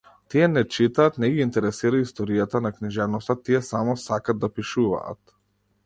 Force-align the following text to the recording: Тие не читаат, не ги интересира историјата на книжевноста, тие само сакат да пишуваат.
Тие 0.33 0.45
не 0.53 0.61
читаат, 0.75 1.19
не 1.23 1.29
ги 1.35 1.43
интересира 1.45 2.01
историјата 2.05 2.63
на 2.69 2.73
книжевноста, 2.79 3.39
тие 3.51 3.63
само 3.71 3.97
сакат 4.09 4.45
да 4.47 4.55
пишуваат. 4.59 5.27